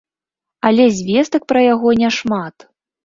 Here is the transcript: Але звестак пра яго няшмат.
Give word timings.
Але 0.69 0.87
звестак 0.99 1.45
пра 1.53 1.59
яго 1.73 1.89
няшмат. 2.03 2.55